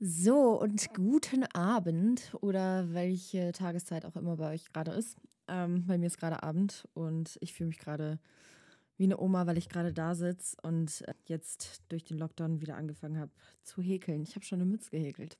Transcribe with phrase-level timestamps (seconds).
[0.00, 5.16] So, und guten Abend oder welche Tageszeit auch immer bei euch gerade ist.
[5.48, 8.20] Ähm, bei mir ist gerade Abend und ich fühle mich gerade
[8.96, 13.18] wie eine Oma, weil ich gerade da sitze und jetzt durch den Lockdown wieder angefangen
[13.18, 13.32] habe
[13.64, 14.22] zu häkeln.
[14.22, 15.36] Ich habe schon eine Mütze gehäkelt.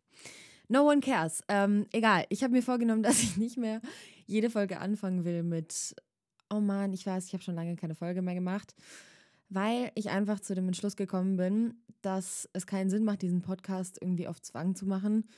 [0.66, 1.40] No one cares.
[1.46, 3.80] Ähm, egal, ich habe mir vorgenommen, dass ich nicht mehr
[4.26, 5.94] jede Folge anfangen will mit,
[6.50, 8.74] oh Mann, ich weiß, ich habe schon lange keine Folge mehr gemacht
[9.48, 13.98] weil ich einfach zu dem Entschluss gekommen bin, dass es keinen Sinn macht, diesen Podcast
[14.00, 15.28] irgendwie auf Zwang zu machen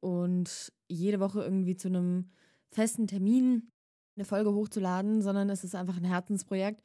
[0.00, 2.30] und jede Woche irgendwie zu einem
[2.70, 3.70] festen Termin
[4.16, 6.82] eine Folge hochzuladen, sondern es ist einfach ein Herzensprojekt.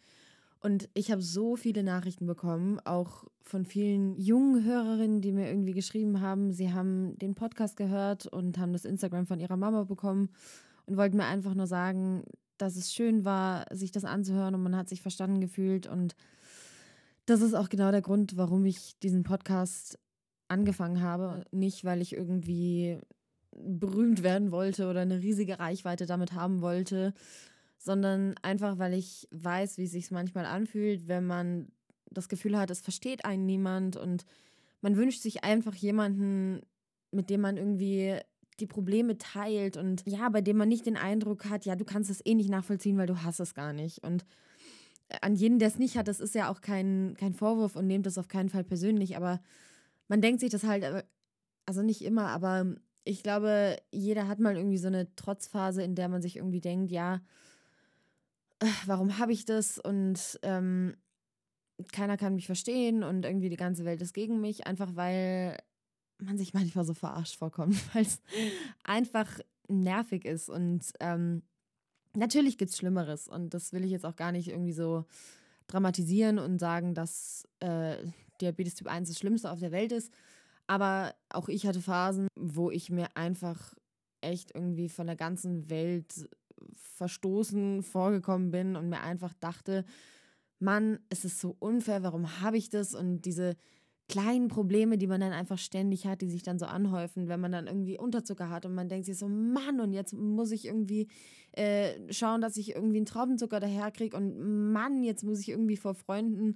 [0.60, 5.74] Und ich habe so viele Nachrichten bekommen, auch von vielen jungen Hörerinnen, die mir irgendwie
[5.74, 10.30] geschrieben haben, sie haben den Podcast gehört und haben das Instagram von ihrer Mama bekommen
[10.86, 12.24] und wollten mir einfach nur sagen,
[12.58, 16.16] dass es schön war, sich das anzuhören und man hat sich verstanden gefühlt und
[17.28, 20.00] das ist auch genau der Grund, warum ich diesen Podcast
[20.48, 21.44] angefangen habe.
[21.52, 23.00] Nicht, weil ich irgendwie
[23.52, 27.14] berühmt werden wollte oder eine riesige Reichweite damit haben wollte,
[27.78, 31.68] sondern einfach, weil ich weiß, wie es sich manchmal anfühlt, wenn man
[32.10, 34.24] das Gefühl hat, es versteht einen niemand und
[34.80, 36.62] man wünscht sich einfach jemanden,
[37.12, 38.20] mit dem man irgendwie
[38.62, 42.10] die Probleme teilt und ja, bei dem man nicht den Eindruck hat, ja, du kannst
[42.10, 44.04] es eh nicht nachvollziehen, weil du hast es gar nicht.
[44.04, 44.26] Und
[45.22, 48.06] an jeden, der es nicht hat, das ist ja auch kein, kein Vorwurf und nehmt
[48.06, 49.42] das auf keinen Fall persönlich, aber
[50.08, 51.04] man denkt sich das halt, äh,
[51.66, 56.10] also nicht immer, aber ich glaube, jeder hat mal irgendwie so eine Trotzphase, in der
[56.10, 57.22] man sich irgendwie denkt, ja,
[58.60, 59.78] äh, warum habe ich das?
[59.78, 60.96] Und ähm,
[61.92, 65.58] keiner kann mich verstehen und irgendwie die ganze Welt ist gegen mich, einfach weil
[66.20, 68.22] man sich manchmal so verarscht vorkommt, weil es
[68.84, 71.44] einfach nervig ist und ähm,
[72.18, 75.06] Natürlich gibt es Schlimmeres und das will ich jetzt auch gar nicht irgendwie so
[75.68, 77.98] dramatisieren und sagen, dass äh,
[78.42, 80.12] Diabetes Typ 1 das Schlimmste auf der Welt ist.
[80.66, 83.76] Aber auch ich hatte Phasen, wo ich mir einfach
[84.22, 86.28] echt irgendwie von der ganzen Welt
[86.96, 89.86] verstoßen vorgekommen bin und mir einfach dachte,
[90.58, 92.96] Mann, es ist so unfair, warum habe ich das?
[92.96, 93.56] Und diese
[94.10, 97.52] kleinen Probleme, die man dann einfach ständig hat, die sich dann so anhäufen, wenn man
[97.52, 101.10] dann irgendwie Unterzucker hat und man denkt sich so, Mann, und jetzt muss ich irgendwie
[101.52, 105.94] äh, schauen, dass ich irgendwie einen Traubenzucker daherkriege und Mann, jetzt muss ich irgendwie vor
[105.94, 106.56] Freunden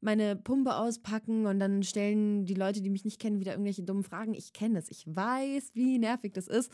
[0.00, 4.04] meine Pumpe auspacken und dann stellen die Leute, die mich nicht kennen, wieder irgendwelche dummen
[4.04, 4.32] Fragen.
[4.32, 6.70] Ich kenne das, ich weiß, wie nervig das ist.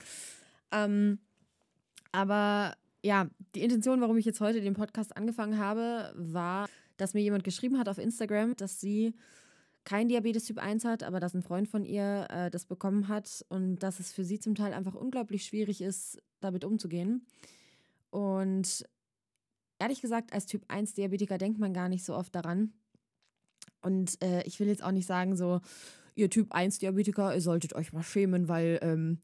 [0.70, 1.18] Ähm,
[2.12, 7.22] aber ja, die Intention, warum ich jetzt heute den Podcast angefangen habe, war, dass mir
[7.22, 9.14] jemand geschrieben hat auf Instagram, dass sie
[9.84, 13.44] kein Diabetes Typ 1 hat, aber dass ein Freund von ihr äh, das bekommen hat
[13.48, 17.26] und dass es für sie zum Teil einfach unglaublich schwierig ist, damit umzugehen.
[18.10, 18.86] Und
[19.78, 22.72] ehrlich gesagt, als Typ 1 Diabetiker denkt man gar nicht so oft daran.
[23.82, 25.60] Und äh, ich will jetzt auch nicht sagen, so,
[26.14, 29.18] ihr Typ 1 Diabetiker, ihr solltet euch mal schämen, weil ähm,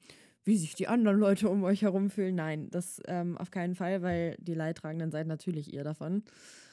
[0.44, 2.34] wie sich die anderen Leute um euch herum fühlen.
[2.34, 6.24] Nein, das ähm, auf keinen Fall, weil die Leidtragenden seid natürlich ihr davon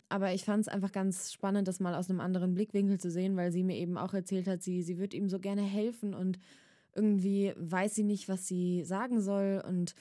[0.10, 3.36] aber ich fand es einfach ganz spannend, das mal aus einem anderen Blickwinkel zu sehen,
[3.36, 6.40] weil sie mir eben auch erzählt hat, sie, sie wird ihm so gerne helfen und
[6.96, 9.62] irgendwie weiß sie nicht, was sie sagen soll.
[9.68, 9.94] Und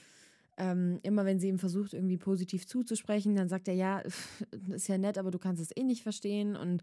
[0.57, 4.01] ähm, immer wenn sie ihm versucht, irgendwie positiv zuzusprechen, dann sagt er, ja,
[4.69, 6.55] ist ja nett, aber du kannst es eh nicht verstehen.
[6.55, 6.81] Und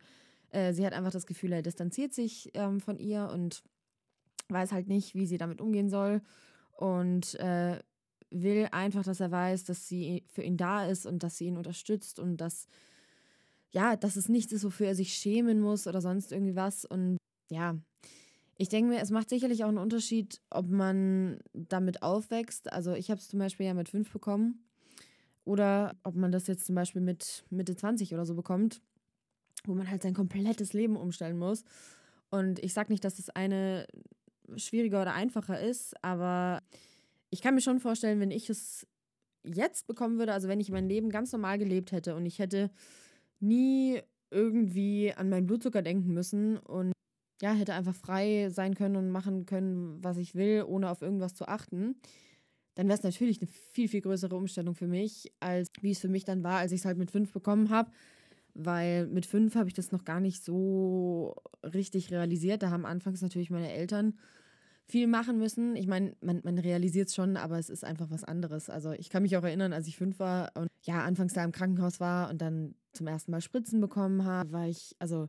[0.51, 3.63] äh, sie hat einfach das Gefühl, er distanziert sich ähm, von ihr und
[4.49, 6.21] weiß halt nicht, wie sie damit umgehen soll.
[6.77, 7.79] Und äh,
[8.31, 11.57] will einfach, dass er weiß, dass sie für ihn da ist und dass sie ihn
[11.57, 12.67] unterstützt und dass
[13.75, 16.85] ja, dass es nichts ist, wofür er sich schämen muss oder sonst irgendwie was.
[16.85, 17.17] Und
[17.51, 17.77] ja,
[18.57, 22.73] ich denke mir, es macht sicherlich auch einen Unterschied, ob man damit aufwächst.
[22.73, 24.65] Also ich habe es zum Beispiel ja mit fünf bekommen.
[25.45, 28.81] Oder ob man das jetzt zum Beispiel mit Mitte 20 oder so bekommt,
[29.65, 31.65] wo man halt sein komplettes Leben umstellen muss.
[32.31, 33.87] Und ich sage nicht, dass das eine
[34.57, 36.63] schwieriger oder einfacher ist, aber
[37.31, 38.87] ich kann mir schon vorstellen, wenn ich es
[39.45, 42.71] jetzt bekommen würde, also wenn ich mein Leben ganz normal gelebt hätte und ich hätte
[43.41, 44.01] nie
[44.31, 46.93] irgendwie an meinen Blutzucker denken müssen und
[47.43, 51.35] ja, hätte einfach frei sein können und machen können, was ich will, ohne auf irgendwas
[51.35, 51.97] zu achten,
[52.75, 56.09] dann wäre es natürlich eine viel, viel größere Umstellung für mich, als wie es für
[56.09, 57.91] mich dann war, als ich es halt mit fünf bekommen habe.
[58.55, 62.63] Weil mit fünf habe ich das noch gar nicht so richtig realisiert.
[62.63, 64.19] Da haben anfangs natürlich meine Eltern
[64.87, 65.77] viel machen müssen.
[65.77, 68.69] Ich meine, man, man realisiert es schon, aber es ist einfach was anderes.
[68.69, 71.53] Also ich kann mich auch erinnern, als ich fünf war und ja, anfangs da im
[71.53, 75.29] Krankenhaus war und dann zum ersten Mal Spritzen bekommen habe, war ich, also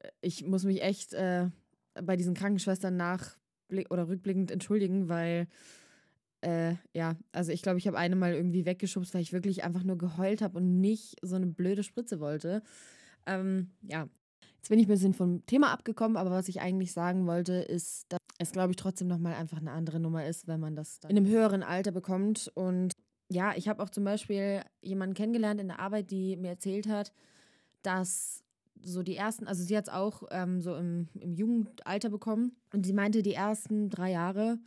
[0.00, 1.48] äh, ich muss mich echt äh,
[2.02, 3.36] bei diesen Krankenschwestern nach
[3.88, 5.48] oder rückblickend entschuldigen, weil
[6.42, 9.82] äh, ja, also ich glaube, ich habe eine mal irgendwie weggeschubst, weil ich wirklich einfach
[9.82, 12.62] nur geheult habe und nicht so eine blöde Spritze wollte.
[13.26, 14.08] Ähm, ja,
[14.64, 18.06] Jetzt bin ich ein bisschen vom Thema abgekommen, aber was ich eigentlich sagen wollte, ist,
[18.08, 21.18] dass es, glaube ich, trotzdem nochmal einfach eine andere Nummer ist, wenn man das in
[21.18, 22.50] einem höheren Alter bekommt.
[22.54, 22.94] Und
[23.28, 27.12] ja, ich habe auch zum Beispiel jemanden kennengelernt in der Arbeit, die mir erzählt hat,
[27.82, 28.42] dass
[28.80, 32.86] so die ersten, also sie hat es auch ähm, so im, im Jugendalter bekommen und
[32.86, 34.58] sie meinte, die ersten drei Jahre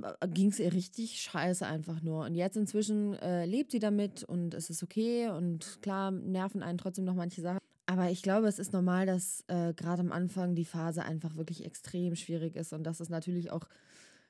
[0.00, 2.24] äh, ging es ihr richtig scheiße einfach nur.
[2.24, 6.78] Und jetzt inzwischen äh, lebt sie damit und es ist okay und klar nerven einen
[6.78, 7.60] trotzdem noch manche Sachen.
[7.90, 11.64] Aber ich glaube, es ist normal, dass äh, gerade am Anfang die Phase einfach wirklich
[11.64, 13.66] extrem schwierig ist und dass es natürlich auch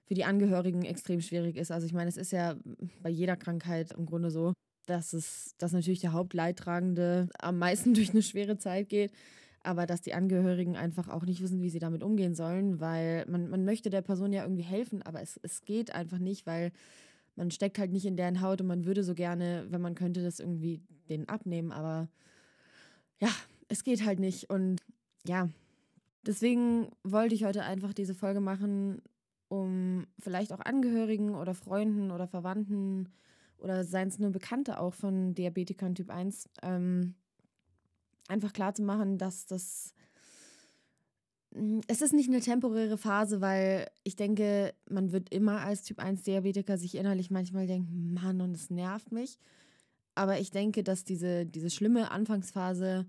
[0.07, 1.71] für die Angehörigen extrem schwierig ist.
[1.71, 2.57] Also ich meine, es ist ja
[3.03, 4.55] bei jeder Krankheit im Grunde so,
[4.87, 9.13] dass es, dass natürlich der Hauptleidtragende am meisten durch eine schwere Zeit geht,
[9.63, 13.51] aber dass die Angehörigen einfach auch nicht wissen, wie sie damit umgehen sollen, weil man,
[13.51, 16.73] man möchte der Person ja irgendwie helfen, aber es, es geht einfach nicht, weil
[17.37, 20.23] man steckt halt nicht in deren Haut und man würde so gerne, wenn man könnte,
[20.23, 20.81] das irgendwie
[21.11, 22.09] denen abnehmen, aber
[23.21, 23.29] ja,
[23.71, 24.51] es geht halt nicht.
[24.51, 24.83] Und
[25.25, 25.49] ja,
[26.27, 29.01] deswegen wollte ich heute einfach diese Folge machen,
[29.49, 33.09] um vielleicht auch Angehörigen oder Freunden oder Verwandten
[33.59, 37.15] oder seien es nur Bekannte auch von Diabetikern Typ 1, ähm,
[38.29, 39.95] einfach klar zu machen, dass das
[41.53, 45.99] hm, es ist nicht eine temporäre Phase, weil ich denke, man wird immer als Typ
[45.99, 49.39] 1 Diabetiker sich innerlich manchmal denken, Mann, und es nervt mich.
[50.15, 53.07] Aber ich denke, dass diese, diese schlimme Anfangsphase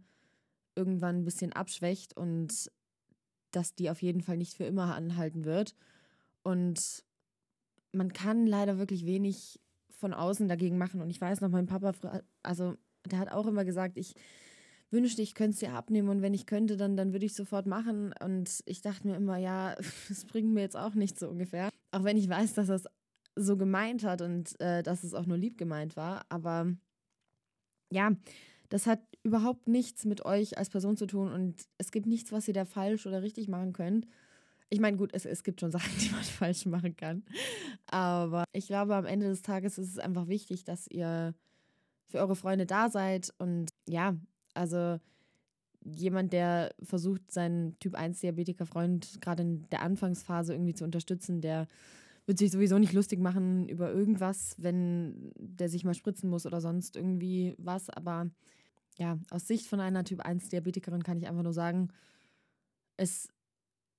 [0.75, 2.71] irgendwann ein bisschen abschwächt und
[3.51, 5.75] dass die auf jeden Fall nicht für immer anhalten wird.
[6.43, 7.03] Und
[7.91, 9.59] man kann leider wirklich wenig
[9.89, 11.01] von außen dagegen machen.
[11.01, 11.93] Und ich weiß noch, mein Papa,
[12.41, 12.75] also
[13.05, 14.15] der hat auch immer gesagt, ich
[14.89, 17.65] wünschte, ich könnte es dir abnehmen und wenn ich könnte, dann, dann würde ich sofort
[17.65, 18.13] machen.
[18.23, 19.75] Und ich dachte mir immer, ja,
[20.09, 21.69] das bringt mir jetzt auch nicht so ungefähr.
[21.91, 22.85] Auch wenn ich weiß, dass er es
[23.35, 26.25] so gemeint hat und äh, dass es auch nur lieb gemeint war.
[26.29, 26.73] Aber
[27.91, 28.11] ja,
[28.71, 32.47] das hat überhaupt nichts mit euch als Person zu tun und es gibt nichts, was
[32.47, 34.07] ihr da falsch oder richtig machen könnt.
[34.69, 37.23] Ich meine, gut, es, es gibt schon Sachen, die man falsch machen kann.
[37.87, 41.35] Aber ich glaube, am Ende des Tages ist es einfach wichtig, dass ihr
[42.07, 43.33] für eure Freunde da seid.
[43.37, 44.15] Und ja,
[44.53, 44.99] also
[45.83, 51.67] jemand, der versucht, seinen Typ 1-Diabetiker-Freund gerade in der Anfangsphase irgendwie zu unterstützen, der
[52.25, 56.61] wird sich sowieso nicht lustig machen über irgendwas, wenn der sich mal spritzen muss oder
[56.61, 57.89] sonst irgendwie was.
[57.89, 58.29] Aber
[59.01, 61.89] ja, aus Sicht von einer Typ 1 Diabetikerin kann ich einfach nur sagen,
[62.97, 63.27] es,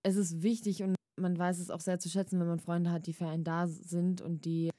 [0.04, 3.08] es ist wichtig und man weiß es auch sehr zu schätzen, wenn man Freunde hat,
[3.08, 4.70] die für einen da sind und die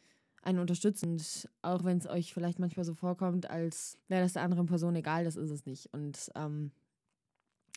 [0.41, 1.11] einen unterstützen.
[1.11, 4.95] Und auch wenn es euch vielleicht manchmal so vorkommt, als wäre das der anderen Person
[4.95, 5.93] egal, das ist es nicht.
[5.93, 6.71] Und ähm,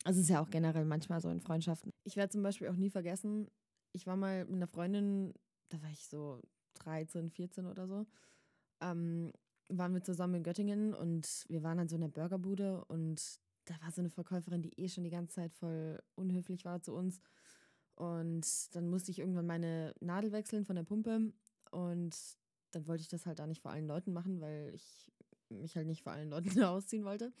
[0.05, 1.91] es ist ja auch generell manchmal so in Freundschaften.
[2.05, 3.49] Ich werde zum Beispiel auch nie vergessen,
[3.91, 5.33] ich war mal mit einer Freundin,
[5.67, 6.41] da war ich so
[6.75, 8.05] 13, 14 oder so.
[8.79, 9.33] Ähm,
[9.69, 13.91] waren wir zusammen in Göttingen und wir waren an so einer Burgerbude und da war
[13.91, 17.19] so eine Verkäuferin, die eh schon die ganze Zeit voll unhöflich war zu uns.
[17.95, 21.33] Und dann musste ich irgendwann meine Nadel wechseln von der Pumpe
[21.71, 22.15] und
[22.71, 25.11] dann wollte ich das halt da nicht vor allen Leuten machen, weil ich
[25.49, 27.33] mich halt nicht vor allen Leuten ausziehen wollte.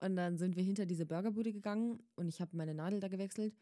[0.00, 3.54] Und dann sind wir hinter diese Burgerbude gegangen und ich habe meine Nadel da gewechselt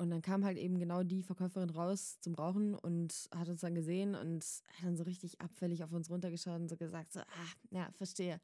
[0.00, 3.74] und dann kam halt eben genau die Verkäuferin raus zum Rauchen und hat uns dann
[3.74, 7.52] gesehen und hat dann so richtig abfällig auf uns runtergeschaut und so gesagt, so, ah,
[7.70, 8.40] ja, verstehe.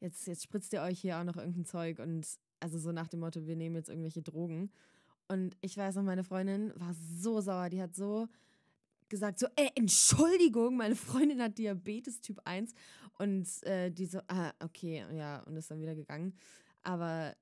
[0.00, 2.26] Jetzt, jetzt spritzt ihr euch hier auch noch irgendein Zeug und
[2.58, 4.72] also so nach dem Motto, wir nehmen jetzt irgendwelche Drogen.
[5.28, 8.26] Und ich weiß noch, meine Freundin war so sauer, die hat so
[9.08, 12.74] gesagt, so, ey, Entschuldigung, meine Freundin hat Diabetes Typ 1
[13.18, 16.34] und äh, die so, ah, okay, ja, und ist dann wieder gegangen.
[16.82, 17.36] Aber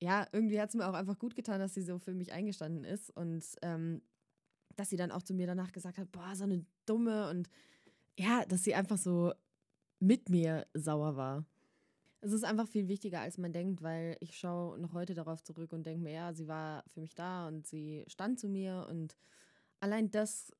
[0.00, 2.84] ja, irgendwie hat es mir auch einfach gut getan, dass sie so für mich eingestanden
[2.84, 4.02] ist und ähm,
[4.76, 7.48] dass sie dann auch zu mir danach gesagt hat, boah, so eine dumme und
[8.16, 9.32] ja, dass sie einfach so
[10.00, 11.44] mit mir sauer war.
[12.20, 15.72] Es ist einfach viel wichtiger, als man denkt, weil ich schaue noch heute darauf zurück
[15.72, 19.16] und denke mir, ja, sie war für mich da und sie stand zu mir und
[19.80, 20.52] allein das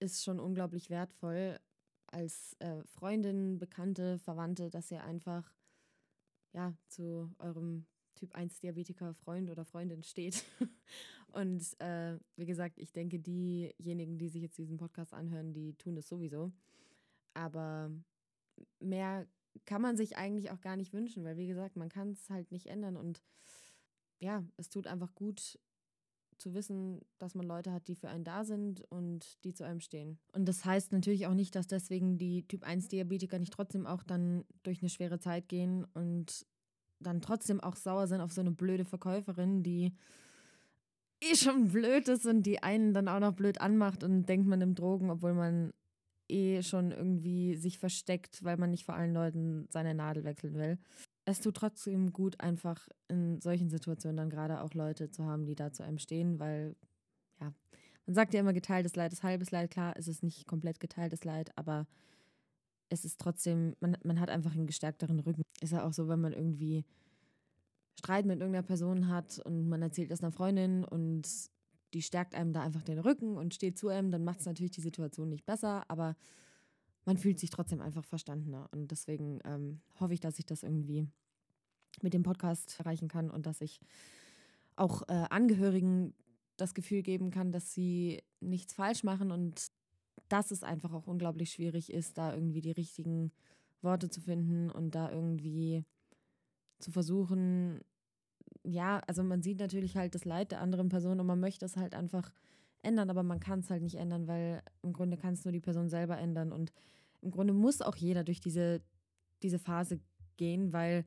[0.00, 1.58] ist schon unglaublich wertvoll
[2.06, 5.52] als äh, Freundin, Bekannte, Verwandte, dass ihr einfach
[6.52, 7.86] ja zu eurem
[8.24, 10.44] Typ 1 Diabetiker Freund oder Freundin steht.
[11.28, 15.94] Und äh, wie gesagt, ich denke, diejenigen, die sich jetzt diesen Podcast anhören, die tun
[15.94, 16.52] das sowieso.
[17.34, 17.90] Aber
[18.80, 19.26] mehr
[19.66, 22.50] kann man sich eigentlich auch gar nicht wünschen, weil wie gesagt, man kann es halt
[22.50, 22.96] nicht ändern.
[22.96, 23.22] Und
[24.20, 25.58] ja, es tut einfach gut
[26.38, 29.80] zu wissen, dass man Leute hat, die für einen da sind und die zu einem
[29.80, 30.18] stehen.
[30.32, 34.02] Und das heißt natürlich auch nicht, dass deswegen die Typ 1 Diabetiker nicht trotzdem auch
[34.02, 36.46] dann durch eine schwere Zeit gehen und
[37.00, 39.92] dann trotzdem auch sauer sind auf so eine blöde Verkäuferin, die
[41.22, 44.60] eh schon blöd ist und die einen dann auch noch blöd anmacht und denkt man
[44.60, 45.72] im Drogen, obwohl man
[46.28, 50.78] eh schon irgendwie sich versteckt, weil man nicht vor allen Leuten seine Nadel wechseln will.
[51.26, 55.54] es tut trotzdem gut, einfach in solchen Situationen dann gerade auch Leute zu haben, die
[55.54, 56.76] da zu einem stehen, weil,
[57.40, 57.52] ja,
[58.06, 59.70] man sagt ja immer, geteiltes Leid ist halbes Leid.
[59.70, 61.86] Klar, es ist nicht komplett geteiltes Leid, aber
[62.88, 65.42] es ist trotzdem, man, man hat einfach einen gestärkteren Rücken.
[65.60, 66.84] Ist ja auch so, wenn man irgendwie
[67.98, 71.28] Streit mit irgendeiner Person hat und man erzählt das einer Freundin und
[71.94, 74.72] die stärkt einem da einfach den Rücken und steht zu einem, dann macht es natürlich
[74.72, 76.16] die Situation nicht besser, aber
[77.04, 78.68] man fühlt sich trotzdem einfach verstandener.
[78.72, 81.06] Und deswegen ähm, hoffe ich, dass ich das irgendwie
[82.02, 83.80] mit dem Podcast erreichen kann und dass ich
[84.76, 86.14] auch äh, Angehörigen
[86.56, 89.68] das Gefühl geben kann, dass sie nichts falsch machen und
[90.34, 93.30] dass es einfach auch unglaublich schwierig ist, da irgendwie die richtigen
[93.82, 95.84] Worte zu finden und da irgendwie
[96.80, 97.80] zu versuchen,
[98.64, 101.76] ja, also man sieht natürlich halt das Leid der anderen Person und man möchte es
[101.76, 102.32] halt einfach
[102.82, 105.60] ändern, aber man kann es halt nicht ändern, weil im Grunde kann es nur die
[105.60, 106.50] Person selber ändern.
[106.50, 106.72] Und
[107.22, 108.82] im Grunde muss auch jeder durch diese,
[109.40, 110.00] diese Phase
[110.36, 111.04] gehen, weil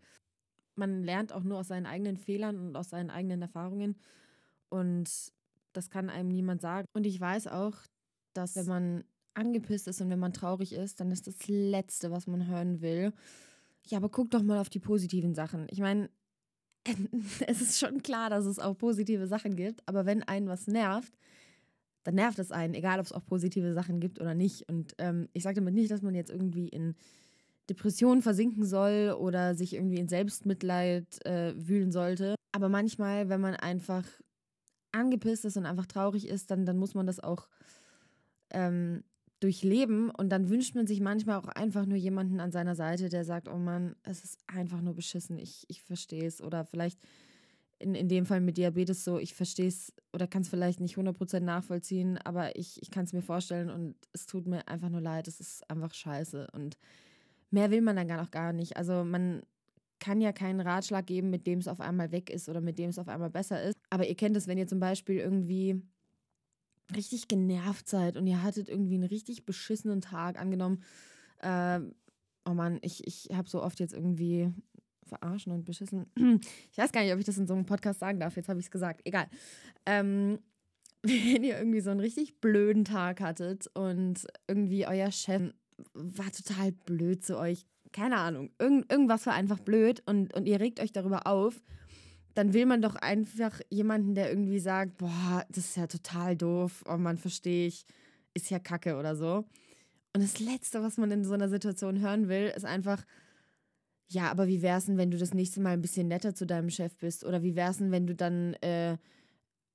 [0.76, 3.98] man lernt auch nur aus seinen eigenen Fehlern und aus seinen eigenen Erfahrungen.
[4.70, 5.34] Und
[5.74, 6.88] das kann einem niemand sagen.
[6.94, 7.76] Und ich weiß auch,
[8.34, 9.04] dass wenn man
[9.38, 13.14] angepisst ist und wenn man traurig ist, dann ist das Letzte, was man hören will.
[13.88, 15.68] Ja, aber guck doch mal auf die positiven Sachen.
[15.70, 16.10] Ich meine,
[17.48, 21.18] es ist schon klar, dass es auch positive Sachen gibt, aber wenn einen was nervt,
[22.04, 24.68] dann nervt es einen, egal ob es auch positive Sachen gibt oder nicht.
[24.70, 26.96] Und ähm, ich sage damit nicht, dass man jetzt irgendwie in
[27.70, 32.36] Depressionen versinken soll oder sich irgendwie in Selbstmitleid äh, wühlen sollte.
[32.54, 34.06] Aber manchmal, wenn man einfach
[34.94, 37.50] angepisst ist und einfach traurig ist, dann, dann muss man das auch
[38.52, 39.04] ähm,
[39.40, 40.10] durchleben.
[40.10, 43.48] Und dann wünscht man sich manchmal auch einfach nur jemanden an seiner Seite, der sagt,
[43.48, 46.42] oh Mann, es ist einfach nur beschissen, ich, ich verstehe es.
[46.42, 47.00] Oder vielleicht
[47.80, 50.98] in, in dem Fall mit Diabetes so, ich verstehe es oder kann es vielleicht nicht
[50.98, 55.02] 100% nachvollziehen, aber ich, ich kann es mir vorstellen und es tut mir einfach nur
[55.02, 56.78] leid, es ist einfach scheiße und
[57.52, 58.78] mehr will man dann gar noch gar nicht.
[58.78, 59.44] Also man
[60.00, 62.90] kann ja keinen Ratschlag geben, mit dem es auf einmal weg ist oder mit dem
[62.90, 63.78] es auf einmal besser ist.
[63.90, 65.82] Aber ihr kennt es, wenn ihr zum Beispiel irgendwie
[66.96, 70.84] richtig genervt seid und ihr hattet irgendwie einen richtig beschissenen Tag angenommen.
[71.40, 71.80] Äh,
[72.46, 74.52] oh Mann, ich, ich habe so oft jetzt irgendwie
[75.08, 76.06] verarschen und beschissen.
[76.72, 78.36] Ich weiß gar nicht, ob ich das in so einem Podcast sagen darf.
[78.36, 79.02] Jetzt habe ich es gesagt.
[79.06, 79.28] Egal.
[79.86, 80.40] Ähm,
[81.04, 85.54] wenn ihr irgendwie so einen richtig blöden Tag hattet und irgendwie euer Chef
[85.94, 90.60] war total blöd zu euch, keine Ahnung, irgend, irgendwas war einfach blöd und, und ihr
[90.60, 91.62] regt euch darüber auf,
[92.38, 96.84] dann will man doch einfach jemanden, der irgendwie sagt, boah, das ist ja total doof,
[96.88, 97.84] oh man, verstehe ich,
[98.36, 99.46] ist ja kacke oder so.
[100.14, 103.04] Und das Letzte, was man in so einer Situation hören will, ist einfach,
[104.08, 106.70] ja, aber wie wär's denn, wenn du das nächste Mal ein bisschen netter zu deinem
[106.70, 107.26] Chef bist?
[107.26, 108.98] Oder wie wär's denn, wenn du dann äh,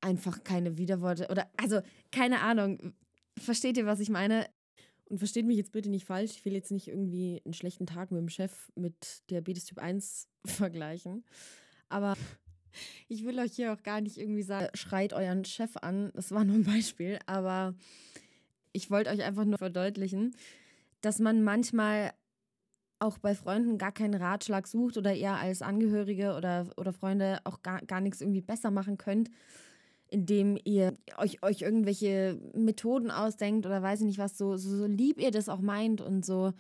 [0.00, 1.80] einfach keine Widerworte oder also
[2.12, 2.92] keine Ahnung.
[3.38, 4.46] Versteht ihr, was ich meine?
[5.06, 6.32] Und versteht mich jetzt bitte nicht falsch.
[6.36, 10.28] Ich will jetzt nicht irgendwie einen schlechten Tag mit dem Chef mit Diabetes Typ 1
[10.46, 11.24] vergleichen.
[11.88, 12.14] Aber
[13.08, 16.10] ich will euch hier auch gar nicht irgendwie sagen, schreit euren Chef an.
[16.14, 17.18] Das war nur ein Beispiel.
[17.26, 17.74] Aber
[18.72, 20.34] ich wollte euch einfach nur verdeutlichen,
[21.00, 22.12] dass man manchmal
[23.02, 27.62] auch bei Freunden gar keinen Ratschlag sucht oder eher als Angehörige oder, oder Freunde auch
[27.62, 29.28] gar, gar nichts irgendwie besser machen könnt,
[30.08, 34.86] indem ihr euch, euch irgendwelche Methoden ausdenkt oder weiß ich nicht was, so, so, so
[34.86, 36.52] lieb ihr das auch meint und so,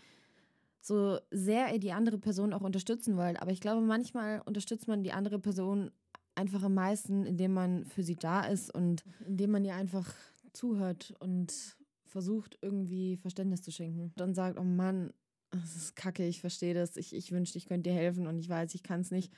[0.80, 3.40] so sehr ihr die andere Person auch unterstützen wollt.
[3.40, 5.92] Aber ich glaube, manchmal unterstützt man die andere Person
[6.34, 10.12] einfach am meisten, indem man für sie da ist und indem man ihr einfach
[10.52, 14.12] zuhört und versucht, irgendwie Verständnis zu schenken.
[14.16, 15.12] Dann sagt, oh Mann,
[15.50, 18.48] das ist kacke, ich verstehe das, ich, ich wünschte, ich könnte dir helfen und ich
[18.48, 19.32] weiß, ich kann es nicht.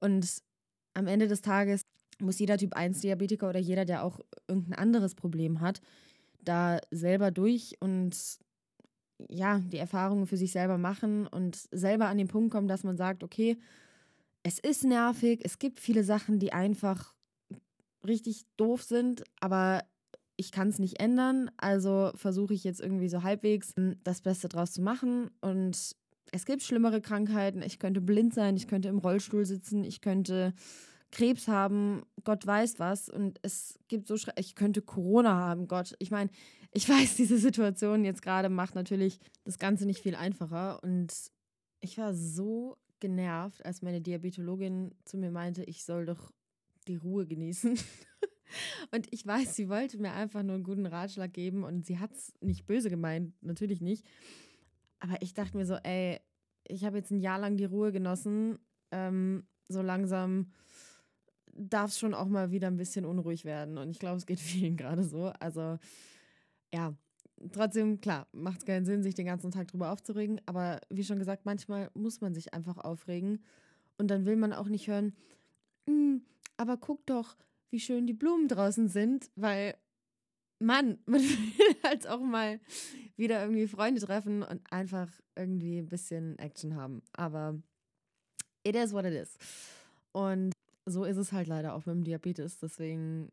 [0.00, 0.42] Und
[0.94, 1.82] am Ende des Tages
[2.20, 5.80] muss jeder Typ 1 Diabetiker oder jeder, der auch irgendein anderes Problem hat,
[6.42, 8.16] da selber durch und
[9.28, 12.96] ja, die Erfahrungen für sich selber machen und selber an den Punkt kommen, dass man
[12.96, 13.58] sagt, okay,
[14.42, 17.14] es ist nervig, es gibt viele Sachen, die einfach
[18.06, 19.82] richtig doof sind, aber
[20.36, 24.48] ich kann es nicht ändern, also versuche ich jetzt irgendwie so halbwegs hm, das Beste
[24.48, 25.30] draus zu machen.
[25.42, 25.94] Und
[26.32, 27.60] es gibt schlimmere Krankheiten.
[27.60, 30.54] Ich könnte blind sein, ich könnte im Rollstuhl sitzen, ich könnte
[31.10, 33.10] Krebs haben, Gott weiß was.
[33.10, 35.94] Und es gibt so, ich könnte Corona haben, Gott.
[35.98, 36.30] Ich meine,
[36.72, 40.82] ich weiß, diese Situation jetzt gerade macht natürlich das Ganze nicht viel einfacher.
[40.82, 41.12] Und
[41.80, 46.32] ich war so genervt, als meine Diabetologin zu mir meinte, ich soll doch
[46.88, 47.78] die Ruhe genießen.
[48.90, 52.12] Und ich weiß, sie wollte mir einfach nur einen guten Ratschlag geben und sie hat
[52.12, 54.04] es nicht böse gemeint, natürlich nicht.
[54.98, 56.20] Aber ich dachte mir so, ey,
[56.66, 58.58] ich habe jetzt ein Jahr lang die Ruhe genossen.
[58.90, 60.52] Ähm, so langsam
[61.52, 63.78] darf es schon auch mal wieder ein bisschen unruhig werden.
[63.78, 65.26] Und ich glaube, es geht vielen gerade so.
[65.38, 65.78] Also,
[66.72, 66.94] ja,
[67.52, 70.40] trotzdem, klar, macht es keinen Sinn, sich den ganzen Tag drüber aufzuregen.
[70.46, 73.42] Aber wie schon gesagt, manchmal muss man sich einfach aufregen.
[73.98, 75.14] Und dann will man auch nicht hören,
[75.86, 76.22] hm,
[76.56, 77.36] aber guck doch,
[77.70, 79.74] wie schön die Blumen draußen sind, weil
[80.58, 82.60] Mann, man will halt auch mal
[83.16, 87.02] wieder irgendwie Freunde treffen und einfach irgendwie ein bisschen Action haben.
[87.12, 87.60] Aber
[88.62, 89.36] it is what it is.
[90.12, 90.52] Und
[90.86, 92.58] so ist es halt leider auch mit dem Diabetes.
[92.58, 93.30] Deswegen.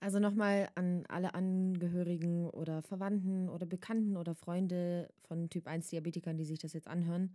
[0.00, 6.36] Also nochmal an alle Angehörigen oder Verwandten oder Bekannten oder Freunde von Typ 1 Diabetikern,
[6.36, 7.34] die sich das jetzt anhören.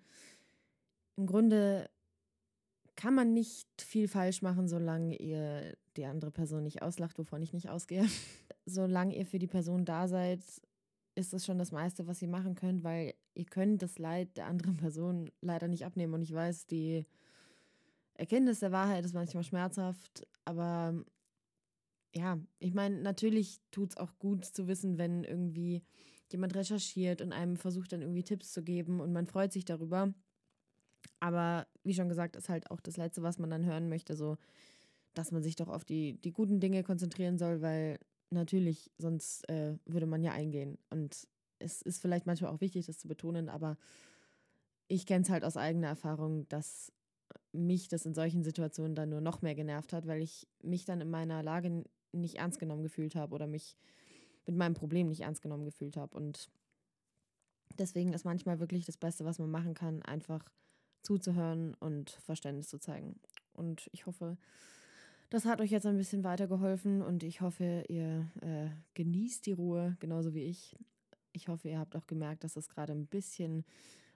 [1.18, 1.89] Im Grunde
[2.96, 7.53] kann man nicht viel falsch machen, solange ihr die andere Person nicht auslacht, wovon ich
[7.53, 8.06] nicht ausgehe.
[8.65, 10.41] solange ihr für die Person da seid,
[11.15, 14.46] ist das schon das meiste, was ihr machen könnt, weil ihr könnt das Leid der
[14.46, 16.13] anderen Person leider nicht abnehmen.
[16.13, 17.06] Und ich weiß, die
[18.15, 21.03] Erkenntnis der Wahrheit ist manchmal schmerzhaft, aber
[22.13, 25.84] ja, ich meine, natürlich tut es auch gut zu wissen, wenn irgendwie
[26.32, 30.13] jemand recherchiert und einem versucht dann irgendwie Tipps zu geben und man freut sich darüber.
[31.20, 34.38] Aber wie schon gesagt, ist halt auch das Letzte, was man dann hören möchte, so,
[35.13, 38.00] dass man sich doch auf die, die guten Dinge konzentrieren soll, weil
[38.30, 40.77] natürlich, sonst äh, würde man ja eingehen.
[40.89, 41.27] Und
[41.60, 43.77] es ist vielleicht manchmal auch wichtig, das zu betonen, aber
[44.88, 46.91] ich kenne es halt aus eigener Erfahrung, dass
[47.53, 51.01] mich das in solchen Situationen dann nur noch mehr genervt hat, weil ich mich dann
[51.01, 53.77] in meiner Lage nicht ernst genommen gefühlt habe oder mich
[54.46, 56.15] mit meinem Problem nicht ernst genommen gefühlt habe.
[56.15, 56.50] Und
[57.77, 60.50] deswegen ist manchmal wirklich das Beste, was man machen kann, einfach
[61.03, 63.20] zuzuhören und Verständnis zu zeigen.
[63.53, 64.38] Und ich hoffe,
[65.30, 69.96] das hat euch jetzt ein bisschen weitergeholfen und ich hoffe, ihr äh, genießt die Ruhe,
[70.00, 70.77] genauso wie ich.
[71.32, 73.63] Ich hoffe, ihr habt auch gemerkt, dass es gerade ein bisschen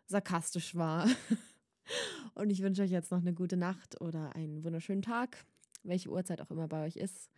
[0.07, 1.07] sarkastisch war.
[2.35, 5.45] und ich wünsche euch jetzt noch eine gute Nacht oder einen wunderschönen Tag,
[5.83, 7.29] welche Uhrzeit auch immer bei euch ist.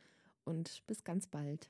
[0.47, 1.69] Und bis ganz bald.